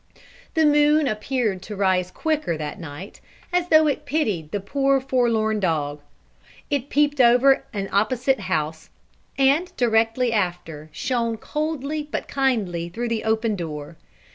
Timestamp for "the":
0.55-0.65, 4.49-4.59, 13.09-13.23